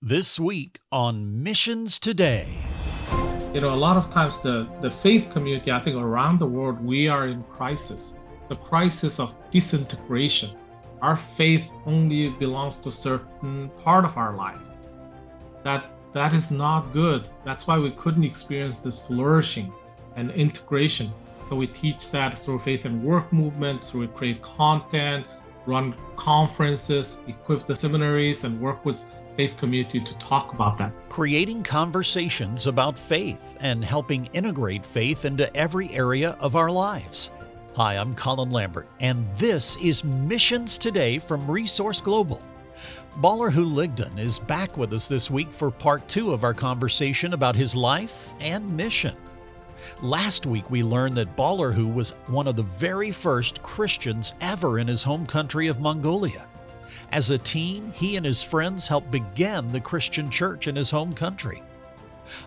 [0.00, 2.46] This week on Missions Today.
[3.52, 6.80] You know, a lot of times the, the faith community, I think around the world,
[6.80, 8.14] we are in crisis.
[8.48, 10.50] The crisis of disintegration.
[11.02, 14.60] Our faith only belongs to a certain part of our life.
[15.64, 17.28] That that is not good.
[17.44, 19.72] That's why we couldn't experience this flourishing
[20.14, 21.10] and integration.
[21.48, 25.26] So we teach that through faith and work movement, through we create content,
[25.66, 29.02] run conferences, equip the seminaries, and work with
[29.38, 30.92] faith community to talk about that.
[31.08, 37.30] Creating conversations about faith and helping integrate faith into every area of our lives.
[37.76, 42.42] Hi, I'm Collin Lambert, and this is Missions Today from Resource Global.
[43.20, 47.54] Baolerhu Ligden is back with us this week for part two of our conversation about
[47.54, 49.14] his life and mission.
[50.02, 54.88] Last week, we learned that Ballarhu was one of the very first Christians ever in
[54.88, 56.44] his home country of Mongolia.
[57.10, 61.12] As a teen, he and his friends helped begin the Christian church in his home
[61.14, 61.62] country.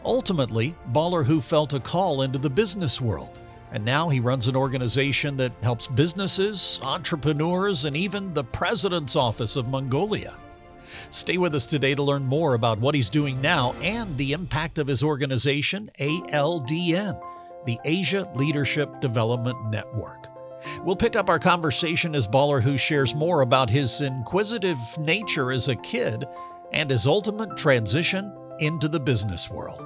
[0.05, 3.39] Ultimately, Baolerhu felt a call into the business world,
[3.71, 9.55] and now he runs an organization that helps businesses, entrepreneurs, and even the president's office
[9.55, 10.37] of Mongolia.
[11.09, 14.77] Stay with us today to learn more about what he's doing now and the impact
[14.77, 17.19] of his organization, ALDN,
[17.65, 20.30] the Asia Leadership Development Network.
[20.83, 25.75] We'll pick up our conversation as Baolerhu shares more about his inquisitive nature as a
[25.75, 26.25] kid
[26.73, 29.81] and his ultimate transition into the business world.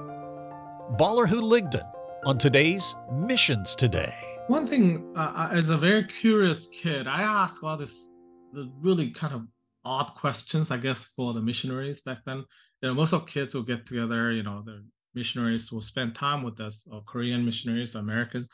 [0.98, 1.86] Baolerhu Ligden
[2.24, 4.14] on today's Missions Today.
[4.48, 8.10] One thing, uh, as a very curious kid, I asked all this
[8.52, 9.42] the really kind of
[9.84, 12.44] odd questions, I guess, for the missionaries back then.
[12.82, 16.42] You know, most of kids will get together, you know, the missionaries will spend time
[16.42, 18.48] with us, or Korean missionaries, or Americans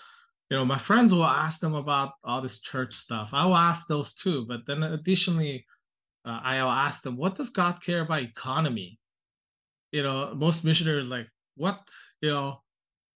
[0.52, 3.30] you know, my friends will ask them about all this church stuff.
[3.32, 4.44] I will ask those too.
[4.46, 5.64] But then additionally,
[6.26, 8.98] uh, I'll ask them, what does God care about economy?
[9.92, 11.80] You know, most missionaries like, what,
[12.20, 12.60] you know,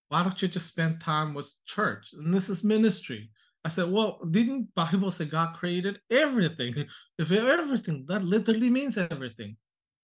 [0.09, 2.14] why don't you just spend time with church?
[2.14, 3.29] And this is ministry.
[3.67, 6.86] I said, well, didn't Bible say God created everything?
[7.19, 9.58] If everything, that literally means everything.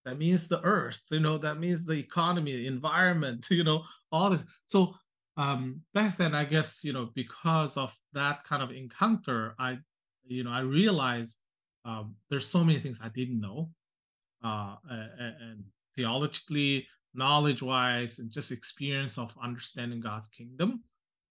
[0.05, 4.29] That means the earth, you know, that means the economy, the environment, you know, all
[4.29, 4.45] this.
[4.67, 4.97] So
[5.37, 9.79] um, back then, I guess you know because of that kind of encounter, I
[10.27, 11.39] you know I realized
[11.85, 13.71] um, there's so many things I didn't know,
[14.45, 15.65] uh, and, and
[15.97, 20.83] theologically, knowledge-wise, and just experience of understanding God's kingdom.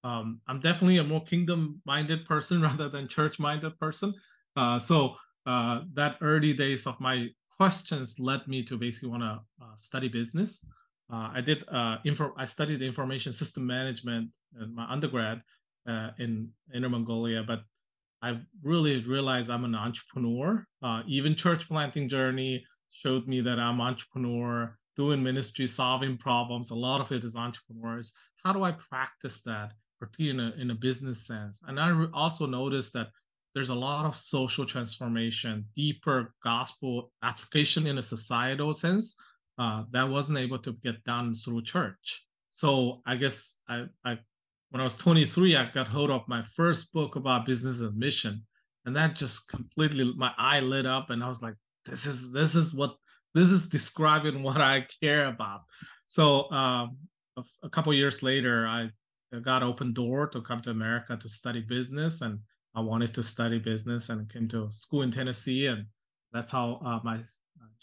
[0.03, 4.13] Um, I'm definitely a more kingdom-minded person rather than church-minded person.
[4.55, 9.39] Uh, so uh, that early days of my questions led me to basically want to
[9.61, 10.65] uh, study business.
[11.11, 12.33] Uh, I did uh, info.
[12.37, 14.29] I studied information system management
[14.61, 15.41] in my undergrad
[15.87, 17.61] uh, in Inner Mongolia, but
[18.21, 20.65] I really realized I'm an entrepreneur.
[20.81, 26.69] Uh, even church planting journey showed me that I'm entrepreneur, doing ministry, solving problems.
[26.69, 28.13] A lot of it is entrepreneurs.
[28.43, 31.61] How do I practice that, particularly in a, in a business sense?
[31.67, 33.07] And I re- also noticed that
[33.53, 39.15] there's a lot of social transformation, deeper gospel application in a societal sense
[39.57, 42.25] uh, that wasn't able to get done through church.
[42.53, 44.17] So I guess I, I
[44.71, 48.43] when I was 23, I got hold of my first book about business and mission,
[48.85, 52.55] and that just completely my eye lit up, and I was like, this is this
[52.55, 52.95] is what
[53.33, 55.61] this is describing what I care about.
[56.07, 56.97] So um,
[57.37, 58.89] a, a couple years later, I
[59.43, 62.39] got open door to come to America to study business, and
[62.75, 65.85] I wanted to study business, and came to school in Tennessee, and
[66.31, 67.19] that's how uh, my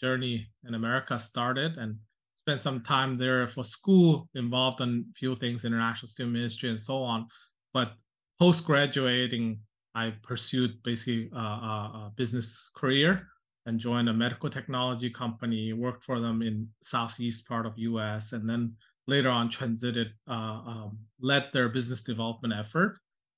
[0.01, 1.95] journey in America started and
[2.37, 6.79] spent some time there for school, involved in a few things, international student ministry and
[6.79, 7.27] so on.
[7.73, 7.93] But
[8.39, 9.59] post graduating,
[9.93, 13.27] I pursued basically a, a, business career
[13.65, 18.49] and joined a medical technology company, worked for them in southeast part of US, and
[18.49, 18.73] then
[19.07, 22.97] later on transited, uh, um, led their business development effort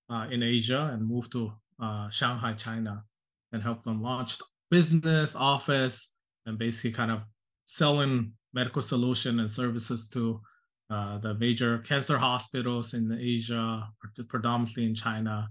[0.09, 1.51] uh, in Asia and moved to
[1.81, 3.03] uh, Shanghai, China,
[3.51, 4.38] and helped them launch
[4.69, 6.13] business, office,
[6.51, 7.22] and basically kind of
[7.66, 10.41] selling medical solution and services to
[10.90, 13.87] uh, the major cancer hospitals in Asia,
[14.28, 15.47] predominantly in China,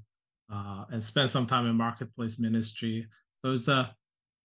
[0.52, 3.06] uh, and spend some time in marketplace ministry.
[3.36, 3.94] So it's a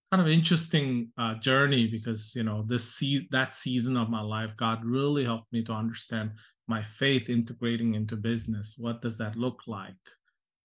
[0.10, 4.52] kind of interesting uh, journey because you know this se- that season of my life,
[4.56, 6.32] God really helped me to understand
[6.68, 8.76] my faith integrating into business.
[8.78, 10.04] What does that look like,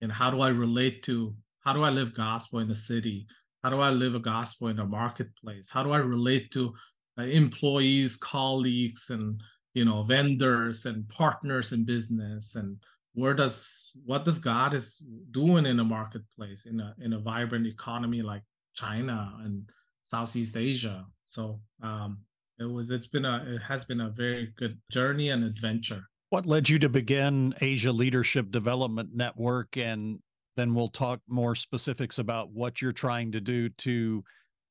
[0.00, 1.35] and how do I relate to
[1.65, 3.26] how do I live gospel in the city?
[3.62, 5.71] How do I live a gospel in a marketplace?
[5.71, 6.73] How do I relate to
[7.19, 9.41] uh, employees, colleagues, and
[9.75, 12.55] you know vendors and partners in business?
[12.55, 12.77] And
[13.15, 17.67] where does what does God is doing in a marketplace in a in a vibrant
[17.67, 18.43] economy like
[18.75, 19.69] China and
[20.05, 21.05] Southeast Asia?
[21.27, 22.19] So um,
[22.61, 26.47] it was it's been a it has been a very good journey and adventure what
[26.47, 30.21] led you to begin asia leadership development network and
[30.56, 34.25] then we'll talk more specifics about what you're trying to do to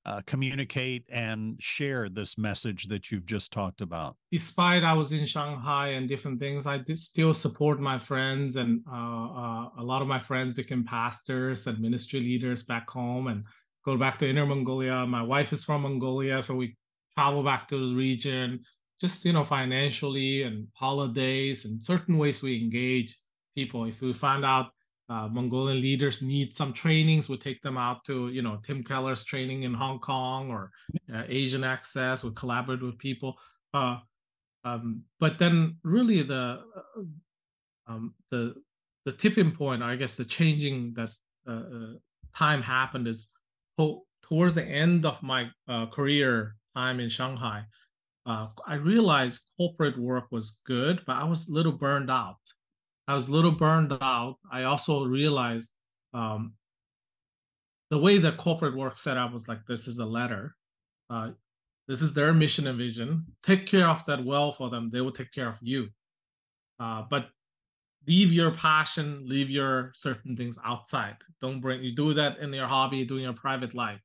[0.06, 4.16] uh, communicate and share this message that you've just talked about?
[4.32, 8.82] Despite I was in Shanghai and different things, I did still support my friends, and
[8.92, 13.44] uh, uh, a lot of my friends became pastors and ministry leaders back home, and
[13.86, 15.06] go back to Inner Mongolia.
[15.06, 16.76] My wife is from Mongolia, so we
[17.16, 18.62] travel back to the region,
[19.00, 23.18] just you know, financially and holidays and certain ways we engage
[23.56, 23.86] people.
[23.86, 24.72] If we find out
[25.10, 29.24] uh, Mongolian leaders need some trainings, we take them out to, you know, Tim Keller's
[29.24, 30.72] training in Hong Kong or
[31.14, 32.24] uh, Asian Access.
[32.24, 33.40] We collaborate with people.
[33.74, 33.98] Uh,
[34.64, 37.02] um, but then, really, the uh,
[37.88, 38.56] um, the
[39.06, 41.10] the tipping point, I guess, the changing that
[41.48, 41.94] uh, uh,
[42.36, 43.32] time happened is
[43.80, 45.50] to- towards the end of my
[45.92, 47.64] career time in Shanghai.
[48.28, 52.38] I realized corporate work was good, but I was a little burned out
[53.10, 54.38] I was a little burned out.
[54.52, 55.72] I also realized
[56.14, 56.54] um,
[57.90, 60.56] the way the corporate work set up was like this is a letter.
[61.10, 61.32] Uh,
[61.88, 63.26] this is their mission and vision.
[63.42, 64.92] Take care of that well for them.
[64.92, 65.88] They will take care of you.
[66.80, 67.30] Uh, but
[68.08, 71.16] leave your passion, leave your certain things outside.
[71.42, 74.02] Don't bring you do that in your hobby, doing your private life.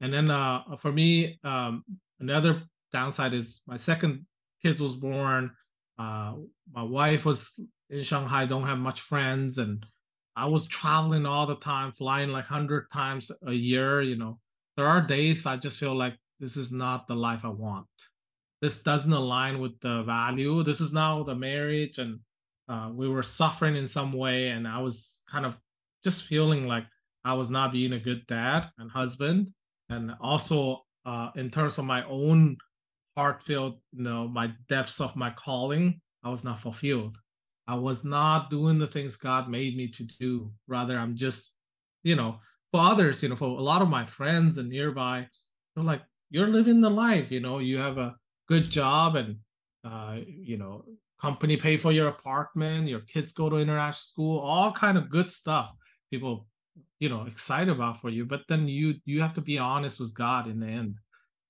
[0.00, 1.82] And then uh, for me, um,
[2.20, 2.62] another
[2.92, 4.26] downside is my second
[4.62, 5.50] kid was born.
[5.98, 6.34] Uh,
[6.72, 7.58] my wife was
[7.90, 9.84] in Shanghai, don't have much friends, and
[10.36, 14.02] I was traveling all the time, flying like hundred times a year.
[14.02, 14.38] You know,
[14.76, 17.86] there are days I just feel like this is not the life I want.
[18.60, 20.62] This doesn't align with the value.
[20.62, 22.20] This is now the marriage, and
[22.68, 25.56] uh, we were suffering in some way, and I was kind of
[26.04, 26.84] just feeling like
[27.24, 29.48] I was not being a good dad and husband,
[29.88, 32.58] and also uh, in terms of my own
[33.18, 37.18] heart-filled, you know, my depths of my calling, I was not fulfilled.
[37.66, 40.52] I was not doing the things God made me to do.
[40.68, 41.54] Rather, I'm just,
[42.04, 42.38] you know,
[42.70, 45.26] for others, you know, for a lot of my friends and nearby,
[45.74, 48.14] they're like, you're living the life, you know, you have a
[48.46, 49.36] good job and,
[49.84, 50.84] uh, you know,
[51.20, 55.32] company pay for your apartment, your kids go to international school, all kind of good
[55.32, 55.72] stuff.
[56.12, 56.46] People,
[57.00, 58.24] you know, excited about for you.
[58.24, 60.94] But then you you have to be honest with God in the end.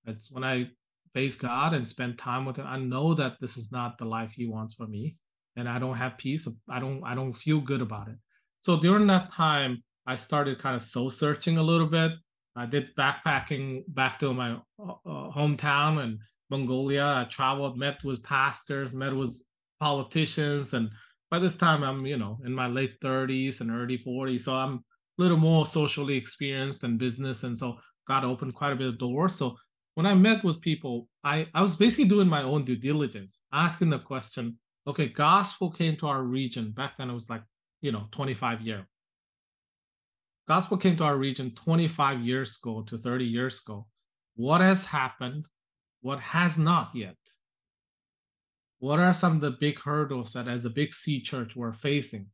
[0.06, 0.71] It's when I
[1.14, 4.32] face God and spend time with Him, I know that this is not the life
[4.32, 5.16] He wants for me
[5.58, 6.49] and I don't have peace.
[6.70, 8.16] I don't I don't feel good about it.
[8.60, 12.12] So during that time, I started kind of soul searching a little bit.
[12.56, 16.19] I did backpacking back to my uh, uh, hometown in
[16.50, 17.05] Mongolia.
[17.05, 19.40] I traveled, met with pastors, met with
[19.81, 20.90] politicians, and
[21.31, 24.75] by this time I'm you know in my late 30s and early 40s, so I'm
[24.75, 24.81] a
[25.19, 29.34] little more socially experienced in business, and so God opened quite a bit of doors.
[29.34, 29.56] So
[29.99, 33.91] when I met with people, I I was basically doing my own due diligence, asking
[33.91, 34.56] the question,
[34.87, 36.71] okay, gospel came to our region.
[36.71, 37.43] Back then it was like,
[37.81, 38.87] you know, 25 year.
[40.47, 43.89] Gospel came to our region 25 years ago to 30 years ago.
[44.37, 45.47] What has happened?
[46.00, 47.17] What has not yet?
[48.79, 52.27] What are some of the big hurdles that as a big C church we're facing?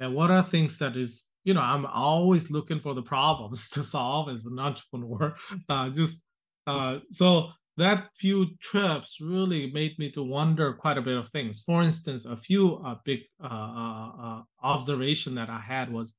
[0.00, 3.84] And what are things that is, you know, I'm always looking for the problems to
[3.84, 5.36] solve as an entrepreneur.
[5.68, 6.20] Uh, just
[6.66, 11.60] uh, so that few trips really made me to wonder quite a bit of things.
[11.60, 16.14] For instance, a few uh, big uh, uh, uh, observation that I had was,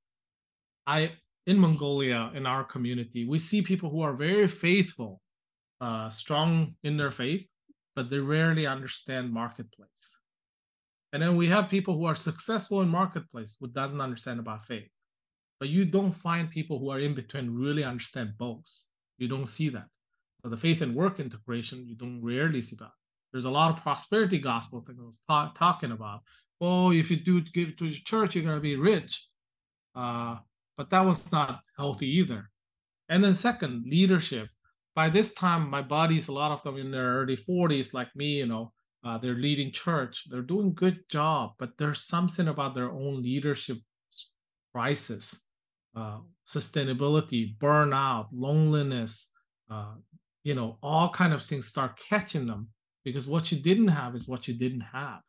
[0.86, 1.14] I
[1.48, 5.22] in Mongolia in our community we see people who are very faithful,
[5.80, 7.48] uh, strong in their faith,
[7.96, 10.10] but they rarely understand marketplace.
[11.14, 14.90] And then we have people who are successful in marketplace who doesn't understand about faith.
[15.60, 18.70] But you don't find people who are in between really understand both.
[19.18, 19.88] You don't see that
[20.50, 22.92] the faith and work integration, you don't rarely see that.
[23.32, 26.22] There's a lot of prosperity gospel that I was ta- talking about.
[26.62, 29.28] Oh, if you do give to the church, you're going to be rich.
[29.94, 30.38] Uh,
[30.78, 32.50] but that was not healthy either.
[33.10, 34.50] And then, second, leadership.
[34.96, 38.38] By this time, my buddies, a lot of them in their early 40s, like me,
[38.38, 38.72] you know,
[39.04, 40.24] uh, they're leading church.
[40.30, 43.78] They're doing good job, but there's something about their own leadership
[44.74, 45.46] crisis,
[45.96, 49.30] uh, sustainability, burnout, loneliness,
[49.70, 49.96] uh,
[50.46, 52.70] you know all kind of things start catching them
[53.04, 55.20] because what you didn't have is what you didn't have.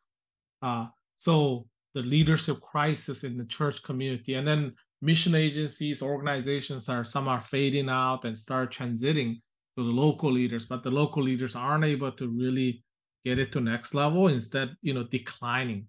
[0.61, 0.85] Uh,
[1.17, 7.27] so the leadership crisis in the church community and then mission agencies organizations are some
[7.27, 9.41] are fading out and start transiting
[9.75, 12.83] to the local leaders but the local leaders aren't able to really
[13.25, 15.85] get it to next level instead you know declining.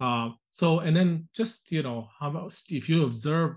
[0.00, 3.56] Uh, so and then just you know how about if you observe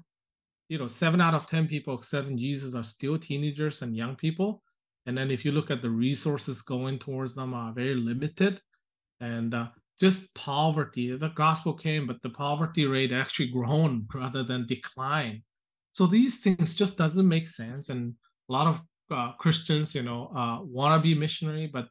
[0.69, 4.61] you know seven out of ten people accepting jesus are still teenagers and young people
[5.07, 8.59] and then if you look at the resources going towards them are very limited.
[9.21, 14.67] And uh, just poverty the gospel came but the poverty rate actually grown rather than
[14.67, 15.41] decline.
[15.93, 17.89] So these things just doesn't make sense.
[17.89, 18.13] And
[18.49, 21.87] a lot of uh, christians you know uh, want to be missionary but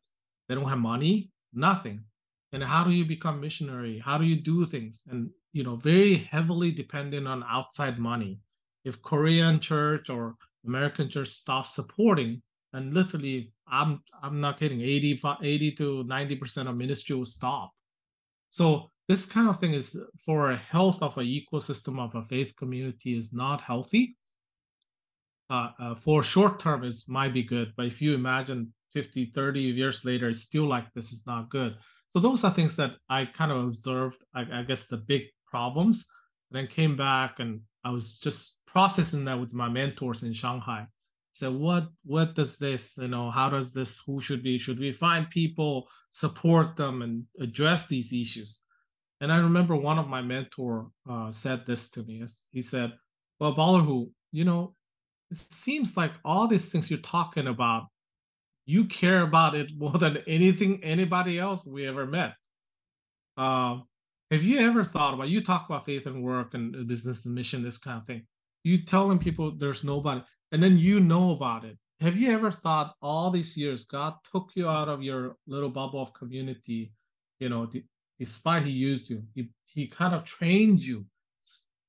[0.48, 2.04] they don't have money nothing.
[2.52, 3.98] And how do you become missionary?
[3.98, 5.02] How do you do things?
[5.10, 8.40] And you know very heavily dependent on outside money.
[8.84, 12.42] If korean church or american church stops supporting
[12.76, 17.72] and literally i'm i'm not kidding 80 80 to 90 percent of ministry will stop.
[18.50, 22.54] So this kind of thing is for a health of an ecosystem of a faith
[22.56, 24.16] community is not healthy.
[25.48, 29.60] Uh, uh, for short term it might be good but if you imagine 50 30
[29.60, 31.76] years later it's still like this is not good.
[32.08, 36.06] So those are things that i kind of observed i, I guess the big problems.
[36.50, 40.86] And then came back and i was just processing that with my mentors in shanghai
[41.36, 44.90] so what what does this you know how does this who should be should we
[44.90, 48.62] find people support them and address these issues?
[49.20, 52.24] And i remember one of my mentor uh, said this to me.
[52.52, 52.94] He said
[53.38, 54.74] well Baolerhu, you know
[55.30, 57.88] it seems like all these things you're talking about
[58.64, 62.32] you care about it more than anything anybody else we ever met.
[63.36, 63.80] Uh,
[64.30, 67.62] have you ever thought about you talk about faith and work and business and mission
[67.62, 68.26] this kind of thing
[68.66, 70.20] you telling people there's nobody
[70.50, 71.78] and then you know about it.
[72.00, 76.02] Have you ever thought all these years God took you out of your little bubble
[76.02, 76.92] of community?
[77.38, 77.70] You know,
[78.18, 81.06] despite He used you, He He kind of trained you,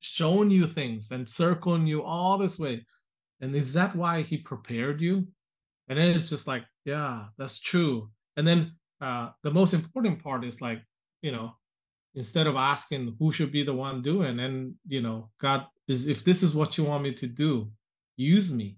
[0.01, 2.85] shown you things, and circling you all this way.
[3.41, 5.27] And is that why He prepared you?
[5.87, 8.11] And then it's just like, yeah, that's true.
[8.35, 10.83] And then uh, the most important part is like,
[11.23, 11.53] you know,
[12.17, 16.25] instead of asking who should be the one doing, and you know, God is if
[16.25, 17.71] this is what you want me to do,
[18.17, 18.77] use me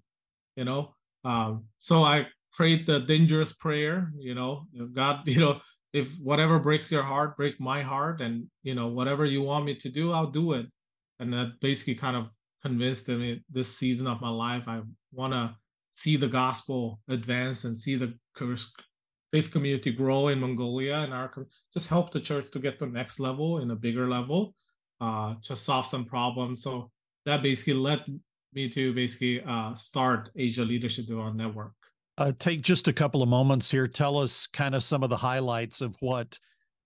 [0.59, 0.93] you know?
[1.23, 5.59] Um so i prayed the dangerous prayer you know god you know
[5.93, 9.75] if whatever breaks your heart break my heart and you know whatever you want me
[9.75, 10.65] to do i'll do it.
[11.21, 12.27] And that basically kind of
[12.61, 14.81] convinced me this season of my life i
[15.11, 15.55] want to
[15.93, 18.13] see the gospel advance and see the
[19.31, 21.31] faith community grow in mongolia and our
[21.73, 24.55] just help the church to get to the next level in a bigger level
[25.01, 26.91] uh just solve some problems so
[27.25, 28.03] that basically led
[28.53, 31.73] me to basically uh, start Asia Leadership Development Network.
[32.17, 33.87] Uh, take just a couple of moments here.
[33.87, 36.37] Tell us kind of some of the highlights of what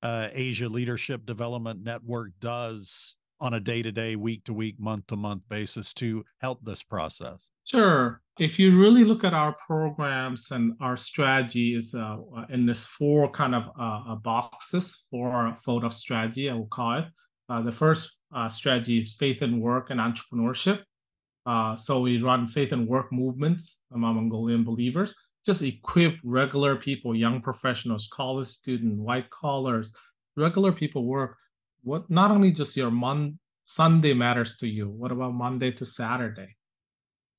[0.02, 5.08] uh, Asia Leadership Development Network does on a day to day, week to week, month
[5.08, 7.50] to month basis to help this process.
[7.64, 8.22] Sure.
[8.40, 12.18] If you really look at our programs and our strategy is uh,
[12.50, 17.06] in this four kind of uh, boxes, four fold of strategy, I will call it.
[17.48, 20.82] Uh, the first uh, strategy is faith and work and entrepreneurship.
[21.46, 27.14] Uh, so we run faith and work movements among Mongolian believers, just equip regular people,
[27.16, 29.92] young professionals, college students, white collars,
[30.36, 31.38] regular people work.
[31.84, 34.90] What not only just your Mon- Sunday matters to you.
[34.90, 36.56] What about Monday to Saturday?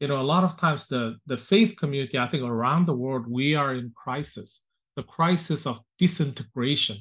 [0.01, 3.27] You know, a lot of times the the faith community, I think around the world,
[3.29, 4.65] we are in crisis.
[4.97, 6.99] The crisis of disintegration.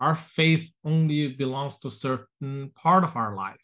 [0.00, 3.62] Our faith only belongs to a certain part of our life.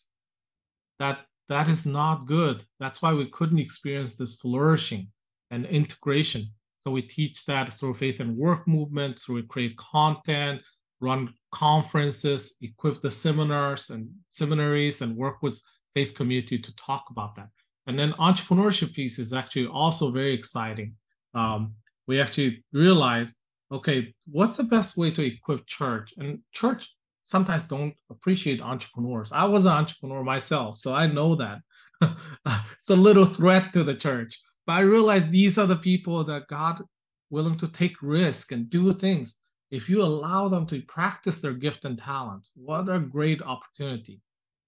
[0.98, 2.64] That that is not good.
[2.80, 5.08] That's why we couldn't experience this flourishing
[5.50, 6.46] and integration.
[6.80, 10.62] So we teach that through faith and work movement, we create content,
[11.00, 15.60] run conferences, equip the seminars and seminaries, and work with
[15.94, 17.48] faith community to talk about that.
[17.86, 20.94] And then entrepreneurship piece is actually also very exciting.
[21.34, 21.74] Um,
[22.06, 23.34] we actually realize,
[23.70, 26.14] okay, what's the best way to equip church?
[26.18, 29.32] And church sometimes don't appreciate entrepreneurs.
[29.32, 31.60] I was an entrepreneur myself, so I know that
[32.02, 34.38] it's a little threat to the church.
[34.66, 36.82] But I realize these are the people that God
[37.30, 39.36] willing to take risk and do things.
[39.70, 44.20] If you allow them to practice their gift and talent, what a great opportunity.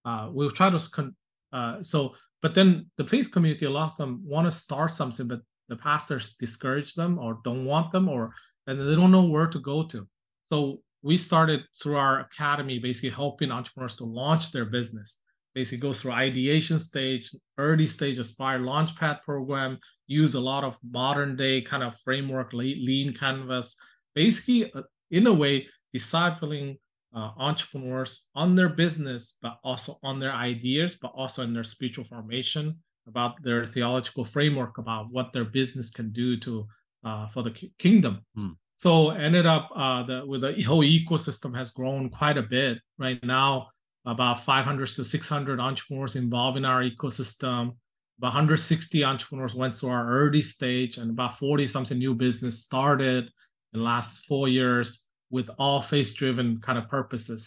[0.05, 1.13] Uh, we'll try to
[1.55, 2.15] uh, so,
[2.45, 5.77] but then the faith community, a lot of them want to start something, but the
[5.77, 8.35] pastors discourage them or don't want them, or
[8.67, 10.07] and they don't know where to go to.
[10.45, 15.21] So we started through our academy basically helping entrepreneurs to launch their business
[15.55, 21.37] basically goes through ideation stage early stage aspire launchpad program use a lot of modern
[21.37, 23.77] day kind of framework lean canvas
[24.15, 26.77] basically uh, in a way discipling
[27.15, 32.05] uh, entrepreneurs on their business but also on their ideas but also in their spiritual
[32.05, 36.67] formation about their theological framework about what their business can do to
[37.05, 38.57] uh, for the kingdom mm.
[38.77, 43.23] So ended up uh, the with the whole ecosystem has grown quite a bit right
[43.25, 43.69] now.
[44.07, 47.77] About 500 to 600 entrepreneurs involved in our ecosystem.
[48.19, 53.25] about 160 entrepreneurs went to our early stage, and about 40 something new business started
[53.73, 55.04] in the last four years
[55.35, 57.43] with all faith-driven kind of purposes.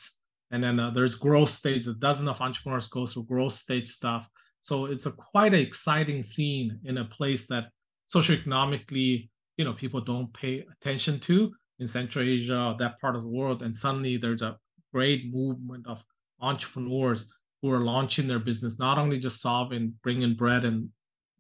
[0.52, 1.88] And then uh, there's growth stage.
[1.88, 4.24] A dozen of entrepreneurs go through growth stage stuff.
[4.70, 7.66] So it's a quite an exciting scene in a place that
[8.14, 11.36] socioeconomically, you know, people don't pay attention to
[11.80, 13.62] in Central Asia, that part of the world.
[13.64, 14.58] And suddenly there's a
[14.94, 16.04] great movement of
[16.42, 17.22] entrepreneurs
[17.62, 20.90] who are launching their business, not only just solving, bringing bread and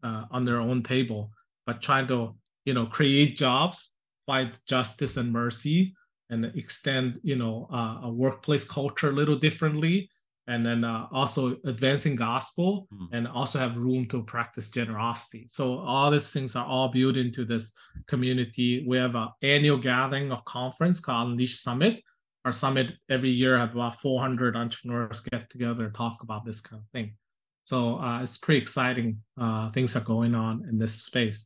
[0.07, 1.21] uh, on their own table,
[1.65, 2.19] but trying to,
[2.67, 3.77] you know, create jobs,
[4.25, 5.93] fight justice and mercy,
[6.29, 10.09] and extend, you know, uh, a workplace culture a little differently,
[10.47, 13.07] and then uh, also advancing gospel, mm.
[13.11, 15.45] and also have room to practice generosity.
[15.49, 17.73] So all these things are all built into this
[18.07, 18.85] community.
[18.87, 22.01] We have an annual gathering of conference called Unleash Summit,
[22.47, 26.81] our summit every year have about 400 entrepreneurs get together and talk about this kind
[26.81, 27.15] of thing.
[27.63, 31.45] So uh, it's pretty exciting uh, things are going on in this space.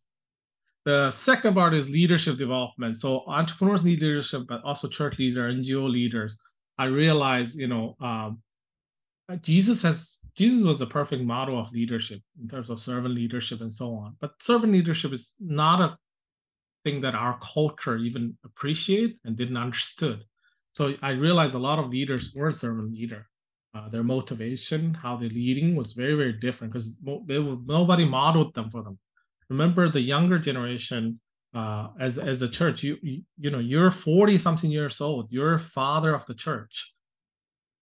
[0.85, 2.97] The second part is leadership development.
[2.97, 6.37] So entrepreneurs need leadership, but also church leaders, NGO leaders.
[6.77, 8.41] I realize, you know, um,
[9.41, 13.71] Jesus has Jesus was a perfect model of leadership in terms of servant leadership and
[13.71, 14.15] so on.
[14.19, 15.97] But servant leadership is not a
[16.83, 20.23] thing that our culture even appreciate and didn't understood.
[20.73, 23.27] So I realized a lot of leaders weren't servant leader.
[23.73, 28.83] Uh, their motivation, how they're leading, was very very different because nobody modeled them for
[28.83, 28.97] them.
[29.51, 31.19] Remember the younger generation
[31.53, 35.57] uh, as as a church, you, you you know you're forty something years old, you're
[35.57, 36.75] father of the church,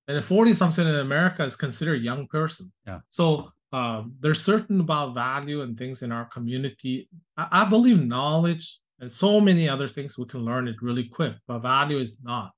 [0.07, 2.65] and a forty something in America is considered a young person.
[2.87, 2.99] Yeah.
[3.17, 3.23] So
[3.71, 7.07] um, there's certain about value and things in our community.
[7.37, 8.65] I, I believe knowledge
[8.99, 12.49] and so many other things we can learn it really quick, but value is not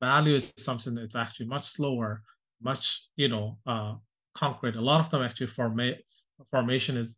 [0.00, 2.22] value is something that's actually much slower,
[2.60, 3.94] much you know uh,
[4.34, 4.76] concrete.
[4.76, 6.02] A lot of them actually forma-
[6.50, 7.16] formation is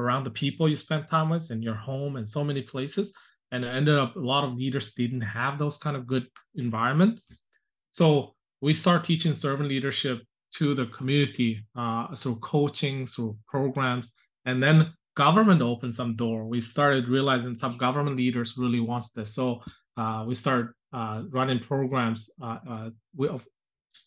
[0.00, 3.14] around the people you spent time with in your home and so many places.
[3.52, 7.20] And it ended up a lot of leaders didn't have those kind of good environment.
[7.92, 10.22] So we start teaching servant leadership
[10.56, 14.12] to the community uh, through coaching, through programs,
[14.44, 16.44] and then government opened some door.
[16.44, 19.34] We started realizing some government leaders really wants this.
[19.34, 19.62] So
[19.96, 23.46] uh, we start uh, running programs uh, uh, with,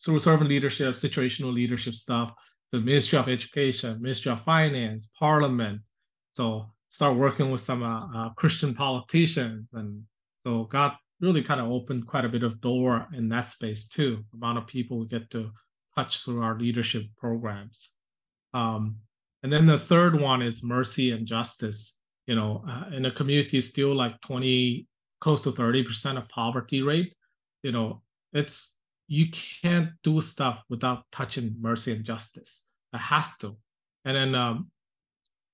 [0.03, 2.33] through servant leadership, situational leadership stuff,
[2.73, 5.79] the Ministry of Education, Ministry of Finance, Parliament.
[6.33, 10.01] So start working with some uh, uh, Christian politicians, and
[10.39, 14.25] so God really kind of opened quite a bit of door in that space too.
[14.33, 15.51] Amount of people we get to
[15.95, 17.91] touch through our leadership programs.
[18.55, 18.97] Um,
[19.43, 21.99] and then the third one is mercy and justice.
[22.25, 24.87] You know, uh, in a community, still like 20
[25.21, 27.13] close to 30% of poverty rate,
[27.61, 28.01] you know,
[28.33, 28.77] it's
[29.13, 32.65] you can't do stuff without touching mercy and justice.
[32.93, 33.55] It has to.
[34.05, 34.71] And then um,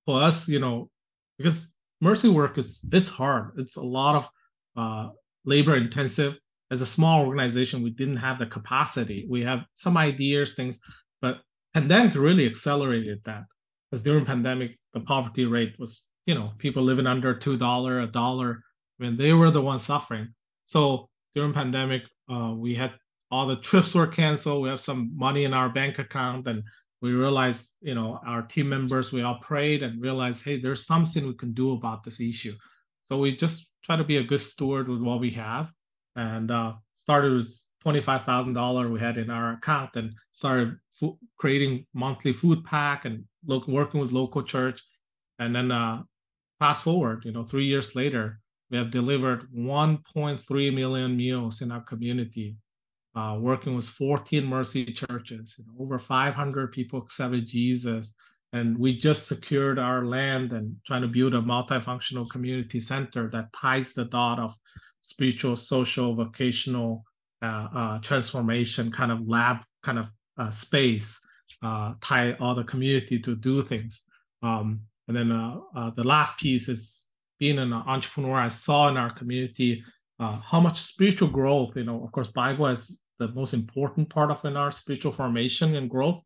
[0.06, 0.90] for us, you know,
[1.38, 3.52] because mercy work is it's hard.
[3.58, 4.30] It's a lot of
[4.78, 5.10] uh,
[5.44, 6.40] labor intensive.
[6.72, 9.28] As a small organization, we didn't have the capacity.
[9.30, 10.80] We have some ideas, things,
[11.22, 11.42] but
[11.74, 13.44] pandemic really accelerated that.
[13.92, 18.08] Because during pandemic, the poverty rate was, you know, people living under two dollar, a
[18.08, 18.64] dollar
[19.00, 20.28] when they were the ones suffering.
[20.64, 22.94] So during pandemic, uh, we had
[23.32, 24.64] all the trips were canceled.
[24.64, 26.64] We have some money in our bank account, and
[27.02, 31.26] we realized, you know, our team members, we all prayed and realized, hey, there's something
[31.26, 32.56] we can do about this issue.
[33.04, 35.72] So we just try to be a good steward with what we have,
[36.16, 40.78] and uh, started with twenty-five thousand dollar we had in our account, and started
[41.38, 44.84] creating monthly food pack and lo- working with local church,
[45.40, 46.04] and then uh,
[46.60, 48.40] fast forward, you know, three years later,
[48.70, 52.56] we have delivered 1.3 million meals in our community,
[53.16, 55.56] uh, working with 14 Mercy churches.
[55.58, 58.14] You know, over 500 people accepted Jesus.
[58.52, 63.54] And we just secured our land and trying to build a multifunctional community center that
[63.54, 64.56] ties the dot of
[65.02, 67.04] spiritual, social, vocational
[67.42, 71.20] uh, uh, transformation kind of lab kind of uh, space,
[71.64, 74.02] uh, tie all the community to do things.
[74.44, 79.12] Um, and then uh, the last piece is being an entrepreneur, I saw in our
[79.12, 79.84] community
[80.20, 84.32] uh, how much spiritual growth, you know, of course, Bible is the most important part
[84.32, 86.22] of in our spiritual formation and growth,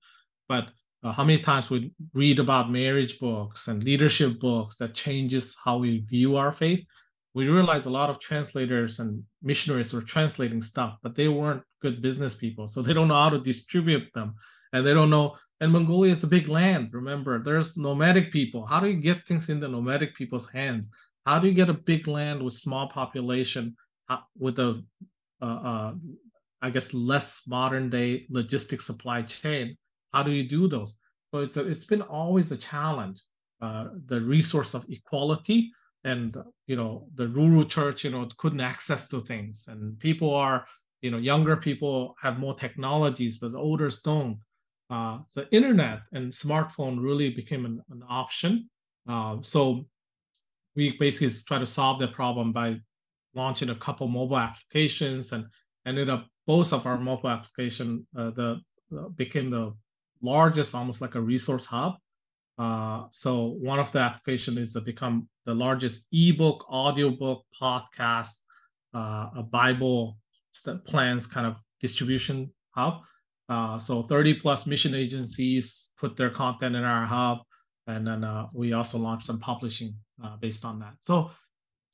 [0.47, 0.69] but
[1.03, 5.77] uh, how many times we read about marriage books and leadership books that changes how
[5.77, 6.83] we view our faith?
[7.33, 12.01] We realized a lot of translators and missionaries were translating stuff but they weren't good
[12.01, 14.35] business people so they don't know how to distribute them
[14.71, 17.41] and they don't know and mongolia is a big land remember?
[17.43, 18.65] There's nomadic people.
[18.65, 20.89] How do you get things in the nomadic people's hands?
[21.25, 23.75] How do you get a big land with small population
[24.13, 24.83] uh, with a
[25.41, 25.93] uh, uh,
[26.61, 29.77] i guess less modern day logistic supply chain
[30.13, 30.95] how do you do those?
[31.33, 33.21] So it's a, it's been always a challenge.
[33.61, 35.71] Uh, the resource of equality
[36.03, 36.35] and
[36.67, 39.67] you know the rural church you know couldn't access to things.
[39.69, 40.65] And people are
[41.01, 44.37] you know younger people have more technologies but the olders don't.
[44.89, 48.69] Uh, so internet and smartphone really became an, an option.
[49.07, 49.85] Uh, so
[50.75, 52.77] we basically try to solve that problem by
[53.35, 55.45] launching a couple mobile applications and
[55.85, 58.61] ended up both of our mobile application uh, the
[58.97, 59.73] uh, became the
[60.21, 61.95] largest almost like a resource hub
[62.57, 68.41] uh, so one of the application is to become the largest ebook, audiobook, podcast,
[68.93, 70.17] uh, a Bible
[70.85, 73.01] plans kind of distribution hub.
[73.49, 77.39] Uh, so 30 plus mission agencies put their content in our hub,
[77.87, 79.95] and then uh, we also launched some publishing
[80.39, 80.93] based on that.
[81.01, 81.31] So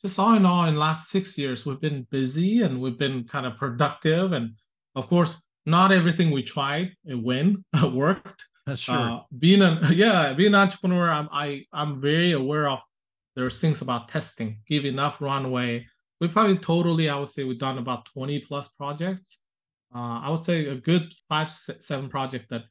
[0.02, 3.46] just all in all, in last six years, we've been busy and we've been kind
[3.46, 4.54] of productive, and
[4.96, 8.96] of course, not everything we tried it win worked that's true.
[8.96, 12.80] Uh, being a yeah, being an entrepreneur, I'm I I'm very aware of
[13.36, 14.60] there's things about testing.
[14.68, 15.88] Give enough runway.
[16.22, 19.40] We probably totally, I would say, we've done about 20 plus projects.
[19.96, 22.64] Uh, I would say a good five, seven project that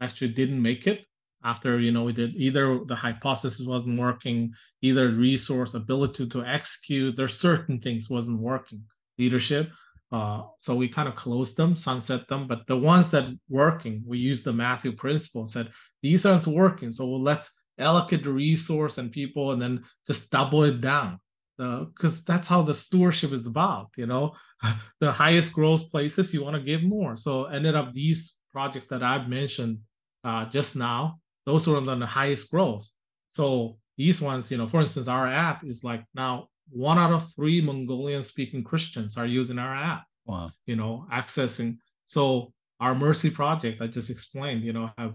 [0.00, 1.04] actually didn't make it
[1.44, 7.16] after you know we did either the hypothesis wasn't working, either resource ability to execute.
[7.16, 8.82] There's certain things wasn't working.
[9.18, 9.70] Leadership.
[10.10, 12.46] Uh, so we kind of closed them, sunset them.
[12.46, 15.46] But the ones that working, we use the Matthew principle.
[15.46, 15.70] Said
[16.02, 20.80] these aren't working, so let's allocate the resource and people, and then just double it
[20.80, 21.18] down.
[21.56, 23.88] Because uh, that's how the stewardship is about.
[23.96, 24.32] You know,
[25.00, 27.16] the highest growth places you want to give more.
[27.16, 29.78] So ended up these projects that I've mentioned
[30.24, 32.88] uh, just now, those were on the highest growth.
[33.28, 37.32] So these ones, you know, for instance, our app is like now one out of
[37.34, 40.04] three Mongolian speaking Christians are using our app.
[40.24, 40.50] Wow.
[40.66, 41.78] You know, accessing.
[42.06, 45.14] So our Mercy project, I just explained, you know, have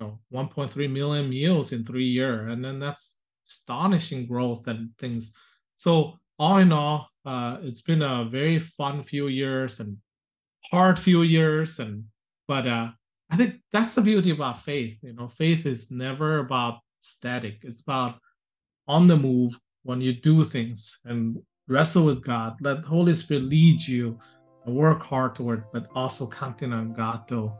[0.00, 2.52] you know 1.3 million meals in three years.
[2.52, 5.34] And then that's astonishing growth and things.
[5.76, 9.98] So all in all, uh, it's been a very fun few years and
[10.70, 11.78] hard few years.
[11.78, 12.04] And
[12.46, 12.88] but uh
[13.30, 14.98] I think that's the beauty about faith.
[15.02, 17.58] You know, faith is never about static.
[17.62, 18.18] It's about
[18.86, 23.44] on the move, when you do things and wrestle with God, let the Holy Spirit
[23.44, 24.18] lead you
[24.64, 27.52] and work hard toward, but also counting on God to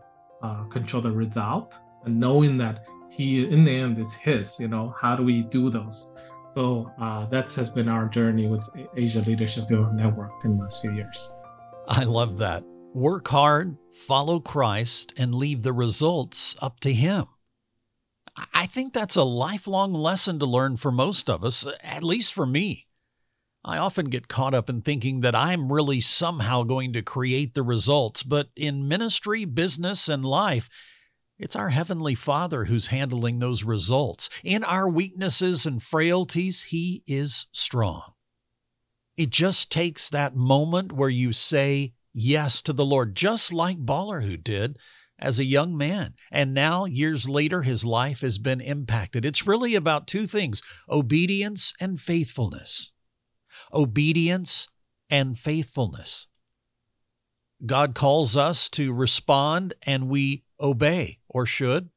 [0.42, 4.59] uh, control the result and knowing that He, in the end, is His.
[4.59, 6.11] You know, how do we do those?
[6.50, 10.92] So uh, that has been our journey with Asia Leadership Network in the last few
[10.92, 11.35] years.
[11.88, 12.64] I love that.
[12.94, 17.24] Work hard, follow Christ, and leave the results up to Him.
[18.54, 22.46] I think that's a lifelong lesson to learn for most of us, at least for
[22.46, 22.87] me.
[23.64, 27.64] I often get caught up in thinking that I'm really somehow going to create the
[27.64, 30.68] results, but in ministry, business, and life,
[31.37, 34.30] it's our Heavenly Father who's handling those results.
[34.44, 38.12] In our weaknesses and frailties, He is strong.
[39.16, 44.42] It just takes that moment where you say yes to the Lord, just like Baolerhu
[44.42, 44.79] did,
[45.18, 46.14] as a young man.
[46.31, 49.24] And now, years later, his life has been impacted.
[49.24, 52.92] It's really about two things obedience and faithfulness.
[53.72, 54.68] Obedience
[55.11, 56.29] and faithfulness.
[57.64, 61.90] God calls us to respond and we obey, or should.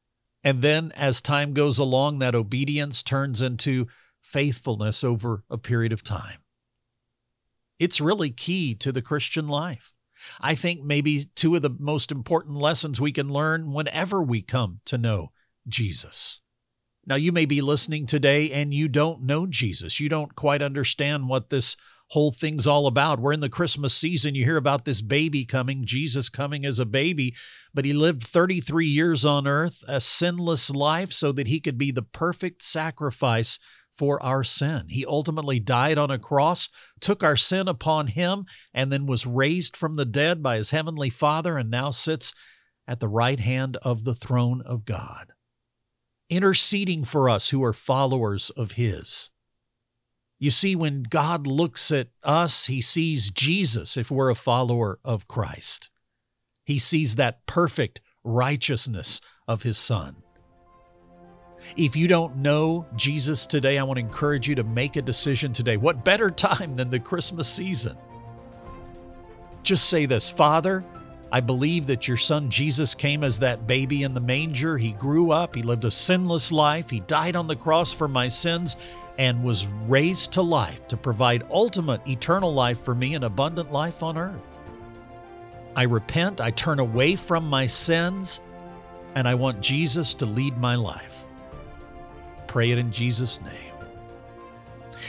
[0.44, 3.86] And then, as time goes along, that obedience turns into
[4.22, 6.38] faithfulness over a period of time.
[7.78, 9.92] It's really key to the Christian life.
[10.40, 14.80] I think maybe two of the most important lessons we can learn whenever we come
[14.86, 15.32] to know
[15.66, 16.40] Jesus.
[17.06, 19.98] Now, you may be listening today and you don't know Jesus.
[19.98, 21.76] You don't quite understand what this
[22.08, 23.20] whole thing's all about.
[23.20, 24.34] We're in the Christmas season.
[24.34, 27.34] You hear about this baby coming, Jesus coming as a baby,
[27.72, 31.90] but he lived 33 years on earth, a sinless life, so that he could be
[31.90, 33.58] the perfect sacrifice
[33.98, 34.86] for our sin.
[34.88, 36.68] He ultimately died on a cross,
[37.00, 41.10] took our sin upon him, and then was raised from the dead by his heavenly
[41.10, 42.32] Father, and now sits
[42.86, 45.32] at the right hand of the throne of God,
[46.30, 49.30] interceding for us who are followers of his.
[50.38, 55.26] You see, when God looks at us, he sees Jesus if we're a follower of
[55.26, 55.90] Christ.
[56.64, 60.22] He sees that perfect righteousness of his Son.
[61.76, 65.52] If you don't know Jesus today, I want to encourage you to make a decision
[65.52, 65.76] today.
[65.76, 67.96] What better time than the Christmas season?
[69.62, 70.84] Just say this Father,
[71.30, 74.78] I believe that your son Jesus came as that baby in the manger.
[74.78, 78.28] He grew up, he lived a sinless life, he died on the cross for my
[78.28, 78.76] sins,
[79.18, 84.02] and was raised to life to provide ultimate eternal life for me and abundant life
[84.02, 84.40] on earth.
[85.76, 88.40] I repent, I turn away from my sins
[89.14, 91.27] and I want Jesus to lead my life.
[92.48, 93.68] Pray it in Jesus' name.